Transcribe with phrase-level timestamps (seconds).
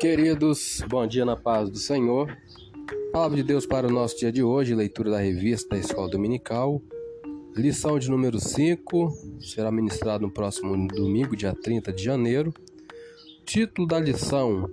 [0.00, 2.36] Queridos, bom dia na paz do Senhor.
[3.12, 6.80] Palavra de Deus para o nosso dia de hoje, leitura da revista da Escola Dominical.
[7.54, 12.52] Lição de número 5, será ministrado no próximo domingo, dia 30 de janeiro.
[13.44, 14.68] Título da lição: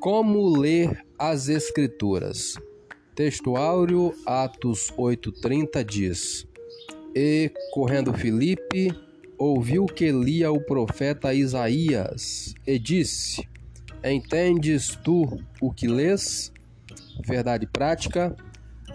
[0.00, 2.54] Como ler as Escrituras.
[3.14, 6.46] Texto áureo, Atos 8:30 diz:
[7.14, 8.90] E correndo Filipe,
[9.38, 13.48] ouviu que lia o profeta Isaías e disse:
[14.02, 16.50] Entendes tu o que lês?
[17.26, 18.34] Verdade prática.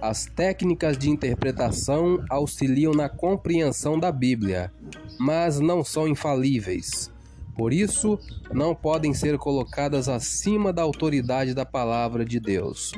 [0.02, 4.72] As técnicas de interpretação auxiliam na compreensão da Bíblia,
[5.20, 7.12] mas não são infalíveis.
[7.56, 8.20] Por isso,
[8.52, 12.92] não podem ser colocadas acima da autoridade da palavra de Deus.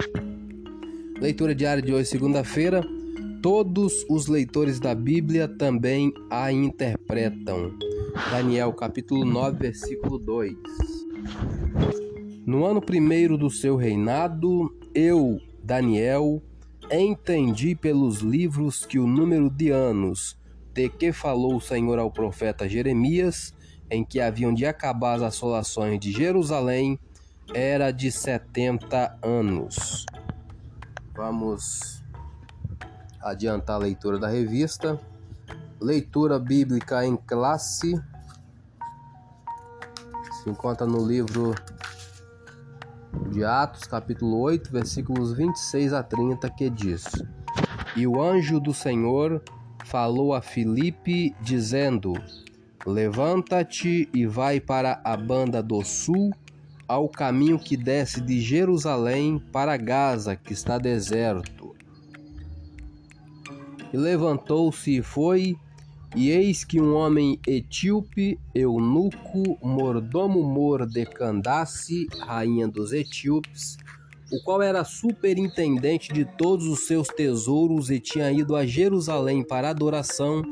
[1.20, 2.82] Leitura diária de hoje, segunda-feira.
[3.42, 7.78] Todos os leitores da Bíblia também a interpretam.
[8.30, 10.97] Daniel capítulo 9, versículo 2.
[12.46, 16.42] No ano primeiro do seu reinado, eu, Daniel,
[16.90, 20.38] entendi pelos livros que o número de anos
[20.78, 23.52] de que falou o Senhor ao profeta Jeremias,
[23.90, 26.98] em que haviam de acabar as assolações de Jerusalém,
[27.52, 30.06] era de setenta anos.
[31.16, 32.04] Vamos
[33.20, 35.00] adiantar a leitura da revista.
[35.80, 37.92] Leitura bíblica em classe.
[40.42, 41.52] Se encontra no livro
[43.32, 47.04] de Atos, capítulo 8, versículos 26 a 30, que diz:
[47.96, 49.42] E o anjo do Senhor
[49.84, 52.12] falou a Filipe, dizendo:
[52.86, 56.30] Levanta-te e vai para a banda do sul,
[56.86, 61.74] ao caminho que desce de Jerusalém para Gaza, que está deserto.
[63.92, 65.56] E levantou-se e foi,
[66.16, 73.76] e eis que um homem etíope, eunuco, mordomo mor de Candace, rainha dos etíopes,
[74.32, 79.70] o qual era superintendente de todos os seus tesouros e tinha ido a Jerusalém para
[79.70, 80.42] adoração,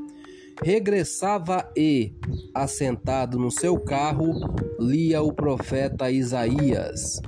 [0.62, 2.12] regressava e,
[2.54, 4.32] assentado no seu carro,
[4.78, 7.20] lia o profeta Isaías.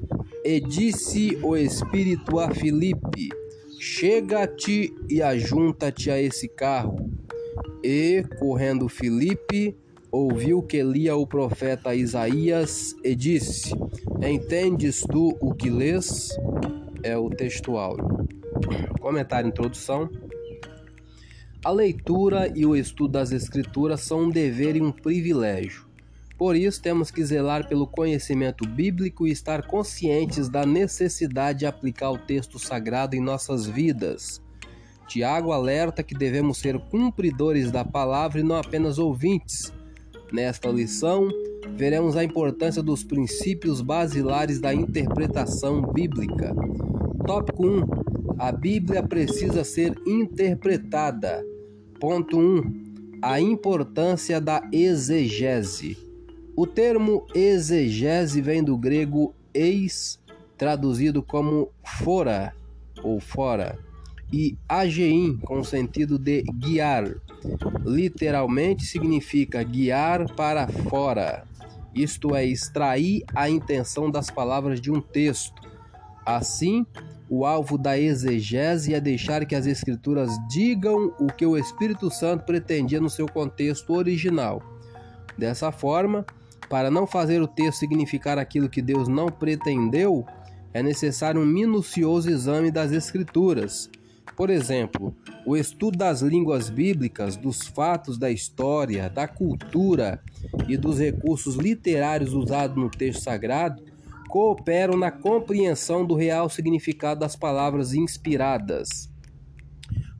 [0.44, 3.28] E disse o Espírito a Filipe:
[3.78, 7.10] Chega-te e ajunta-te a esse carro.
[7.82, 9.76] E, correndo Filipe,
[10.10, 13.72] ouviu que lia o profeta Isaías e disse:
[14.22, 16.36] Entendes tu o que lês?
[17.02, 17.96] É o textual.
[19.00, 20.10] Comentário introdução.
[21.64, 25.86] A leitura e o estudo das Escrituras são um dever e um privilégio.
[26.36, 32.12] Por isso, temos que zelar pelo conhecimento bíblico e estar conscientes da necessidade de aplicar
[32.12, 34.40] o texto sagrado em nossas vidas.
[35.08, 39.72] Tiago alerta que devemos ser cumpridores da palavra e não apenas ouvintes.
[40.30, 41.28] Nesta lição,
[41.74, 46.54] veremos a importância dos princípios basilares da interpretação bíblica.
[47.26, 47.82] Tópico 1:
[48.38, 51.42] A Bíblia precisa ser interpretada.
[51.98, 55.96] Ponto 1: A importância da exegese.
[56.54, 60.18] O termo exegese vem do grego eis,
[60.58, 62.52] traduzido como fora
[63.02, 63.78] ou fora,
[64.32, 67.14] e agein, com sentido de guiar.
[67.84, 71.44] Literalmente significa guiar para fora,
[71.94, 75.62] isto é, extrair a intenção das palavras de um texto.
[76.24, 76.84] Assim,
[77.28, 82.44] o alvo da exegese é deixar que as Escrituras digam o que o Espírito Santo
[82.44, 84.62] pretendia no seu contexto original.
[85.36, 86.24] Dessa forma,
[86.68, 90.26] para não fazer o texto significar aquilo que Deus não pretendeu,
[90.72, 93.90] é necessário um minucioso exame das Escrituras.
[94.36, 100.22] Por exemplo, o estudo das línguas bíblicas, dos fatos da história, da cultura
[100.68, 103.82] e dos recursos literários usados no texto sagrado
[104.28, 109.10] cooperam na compreensão do real significado das palavras inspiradas.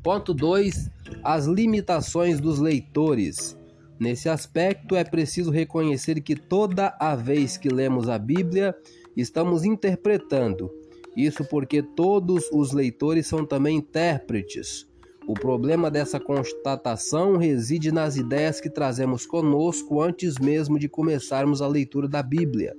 [0.03, 0.91] Ponto 2.
[1.23, 3.57] As limitações dos leitores.
[4.01, 8.75] Nesse aspecto, é preciso reconhecer que toda a vez que lemos a Bíblia,
[9.17, 10.71] estamos interpretando.
[11.19, 14.87] Isso porque todos os leitores são também intérpretes.
[15.27, 21.67] O problema dessa constatação reside nas ideias que trazemos conosco antes mesmo de começarmos a
[21.67, 22.73] leitura da Bíblia.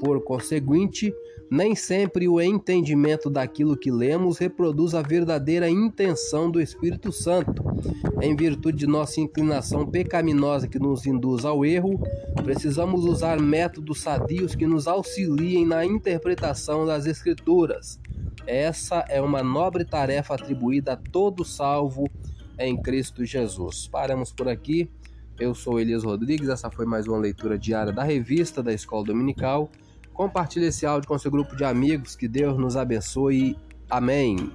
[0.00, 1.14] Por conseguinte,
[1.50, 7.64] nem sempre o entendimento daquilo que lemos reproduz a verdadeira intenção do Espírito Santo.
[8.20, 12.00] Em virtude de nossa inclinação pecaminosa que nos induz ao erro,
[12.42, 18.00] precisamos usar métodos sadios que nos auxiliem na interpretação das Escrituras.
[18.46, 22.08] Essa é uma nobre tarefa atribuída a todo salvo
[22.58, 23.88] em Cristo Jesus.
[23.88, 24.88] Paramos por aqui.
[25.38, 29.70] Eu sou Elias Rodrigues, essa foi mais uma leitura diária da revista da Escola Dominical.
[30.16, 33.54] Compartilhe esse áudio com seu grupo de amigos, que Deus nos abençoe.
[33.90, 34.50] Amém.